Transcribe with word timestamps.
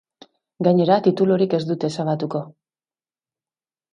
Gainera, 0.67 0.95
titulurik 1.07 1.53
ez 1.57 1.59
dute 1.71 1.91
ezabatuko. 1.93 2.43